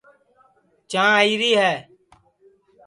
چانٚھ 0.91 1.13
آئیری 1.21 1.51
ہے 1.61 1.73